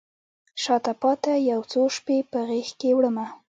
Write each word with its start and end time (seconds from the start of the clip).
شاته 0.63 0.93
پاته 1.01 1.33
یو 1.51 1.61
څو 1.71 1.81
شپې 1.95 2.17
په 2.31 2.39
غیږکې 2.47 2.89
وړمه 2.95 3.25